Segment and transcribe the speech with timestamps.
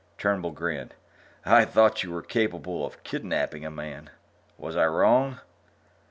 [0.17, 0.95] Turnbull grinned.
[1.45, 4.09] "I thought you were capable of kidnaping a man.
[4.57, 5.41] Was I wrong?"